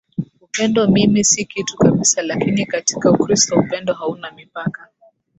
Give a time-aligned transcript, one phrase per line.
[0.41, 4.87] upendo mimi si kitu kabisa Lakini katika Ukristo upendo hauna mipaka